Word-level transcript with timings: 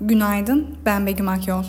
Günaydın, 0.00 0.66
ben 0.86 1.06
Begüm 1.06 1.28
Akyol. 1.28 1.64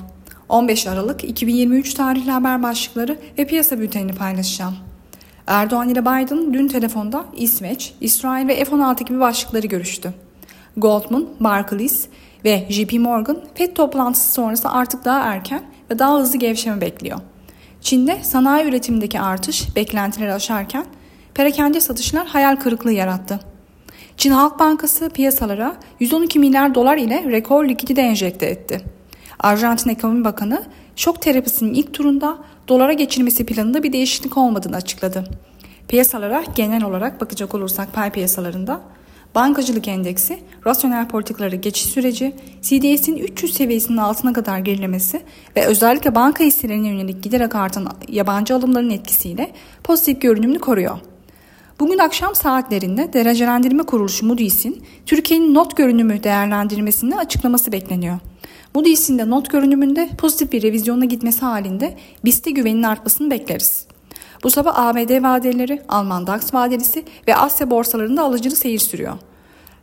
15 0.49 0.87
Aralık 0.87 1.23
2023 1.23 1.93
tarihli 1.93 2.31
haber 2.31 2.63
başlıkları 2.63 3.17
ve 3.37 3.47
piyasa 3.47 3.79
bültenini 3.79 4.13
paylaşacağım. 4.13 4.75
Erdoğan 5.47 5.89
ile 5.89 6.01
Biden 6.01 6.53
dün 6.53 6.67
telefonda 6.67 7.25
İsveç, 7.35 7.93
İsrail 8.01 8.47
ve 8.47 8.65
F-16 8.65 9.03
gibi 9.03 9.19
başlıkları 9.19 9.67
görüştü. 9.67 10.13
Goldman, 10.77 11.27
Barclays 11.39 12.07
ve 12.45 12.67
JP 12.69 12.93
Morgan 12.93 13.37
FED 13.55 13.75
toplantısı 13.75 14.33
sonrası 14.33 14.69
artık 14.69 15.05
daha 15.05 15.19
erken 15.19 15.63
ve 15.89 15.99
daha 15.99 16.19
hızlı 16.19 16.37
gevşeme 16.37 16.81
bekliyor. 16.81 17.19
Çin'de 17.81 18.23
sanayi 18.23 18.67
üretimindeki 18.67 19.19
artış 19.19 19.75
beklentileri 19.75 20.33
aşarken 20.33 20.85
perakende 21.33 21.81
satışlar 21.81 22.27
hayal 22.27 22.55
kırıklığı 22.55 22.93
yarattı. 22.93 23.50
Çin 24.21 24.31
Halk 24.31 24.59
Bankası 24.59 25.09
piyasalara 25.09 25.75
112 25.99 26.39
milyar 26.39 26.75
dolar 26.75 26.97
ile 26.97 27.23
rekor 27.31 27.65
likidite 27.65 28.01
enjekte 28.01 28.45
etti. 28.45 28.81
Arjantin 29.39 29.89
Ekonomi 29.89 30.23
Bakanı 30.23 30.63
şok 30.95 31.21
terapisinin 31.21 31.73
ilk 31.73 31.93
turunda 31.93 32.37
dolara 32.67 32.93
geçilmesi 32.93 33.45
planında 33.45 33.83
bir 33.83 33.93
değişiklik 33.93 34.37
olmadığını 34.37 34.75
açıkladı. 34.75 35.23
Piyasalara 35.87 36.43
genel 36.55 36.83
olarak 36.83 37.21
bakacak 37.21 37.55
olursak 37.55 37.93
pay 37.93 38.11
piyasalarında 38.11 38.81
bankacılık 39.35 39.87
endeksi, 39.87 40.39
rasyonel 40.65 41.07
politikaları 41.07 41.55
geçiş 41.55 41.85
süreci, 41.85 42.35
CDS'in 42.61 43.17
300 43.17 43.53
seviyesinin 43.53 43.97
altına 43.97 44.33
kadar 44.33 44.59
gerilemesi 44.59 45.21
ve 45.55 45.65
özellikle 45.65 46.15
banka 46.15 46.43
hisselerine 46.43 46.87
yönelik 46.87 47.23
giderek 47.23 47.55
artan 47.55 47.87
yabancı 48.07 48.55
alımların 48.55 48.89
etkisiyle 48.89 49.51
pozitif 49.83 50.21
görünümünü 50.21 50.59
koruyor. 50.59 50.97
Bugün 51.81 51.97
akşam 51.97 52.35
saatlerinde 52.35 53.13
derecelendirme 53.13 53.83
kuruluşu 53.83 54.25
Moody's'in 54.25 54.83
Türkiye'nin 55.05 55.55
not 55.55 55.77
görünümü 55.77 56.23
değerlendirmesini 56.23 57.17
açıklaması 57.17 57.71
bekleniyor. 57.71 58.19
Moody's'in 58.75 59.17
de 59.17 59.29
not 59.29 59.49
görünümünde 59.49 60.09
pozitif 60.17 60.51
bir 60.51 60.61
revizyona 60.63 61.05
gitmesi 61.05 61.41
halinde 61.41 61.97
BIST'e 62.25 62.51
güvenin 62.51 62.83
artmasını 62.83 63.31
bekleriz. 63.31 63.87
Bu 64.43 64.49
sabah 64.49 64.79
ABD 64.79 65.23
vadeleri, 65.23 65.81
Alman 65.87 66.27
DAX 66.27 66.53
vadelisi 66.53 67.05
ve 67.27 67.35
Asya 67.35 67.69
borsalarında 67.69 68.23
alıcılı 68.23 68.55
seyir 68.55 68.79
sürüyor. 68.79 69.17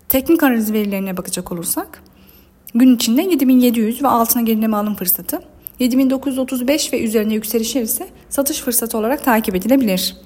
Teknik 0.09 0.43
analiz 0.43 0.73
verilerine 0.73 1.17
bakacak 1.17 1.53
olursak, 1.53 2.03
gün 2.75 2.97
içinde 2.97 3.23
7700 3.23 4.03
ve 4.03 4.09
altına 4.09 4.43
gerileme 4.43 4.77
alım 4.77 4.95
fırsatı, 4.95 5.43
7935 5.81 6.93
ve 6.93 7.03
üzerine 7.03 7.35
yükselişler 7.35 7.83
ise 7.83 8.09
satış 8.29 8.61
fırsatı 8.61 8.99
olarak 8.99 9.25
takip 9.25 9.55
edilebilir. 9.55 10.17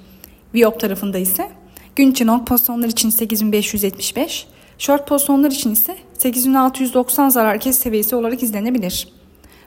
Viyop 0.53 0.79
tarafında 0.79 1.17
ise 1.17 1.62
Gün 1.95 2.11
için 2.11 2.27
long 2.27 2.47
pozisyonlar 2.47 2.87
için 2.87 3.09
8575, 3.09 4.47
short 4.77 5.07
pozisyonlar 5.07 5.51
için 5.51 5.71
ise 5.71 5.97
8690 6.17 7.29
zarar 7.29 7.59
kes 7.59 7.79
seviyesi 7.79 8.15
olarak 8.15 8.43
izlenebilir. 8.43 9.07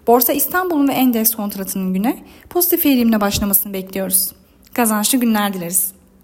Borsa 0.06 0.32
İstanbul'un 0.32 0.88
ve 0.88 0.92
endeks 0.92 1.34
kontratının 1.34 1.94
güne 1.94 2.24
pozitif 2.50 2.86
eğilimle 2.86 3.20
başlamasını 3.20 3.72
bekliyoruz. 3.72 4.32
Kazançlı 4.74 5.18
günler 5.18 5.54
dileriz. 5.54 5.95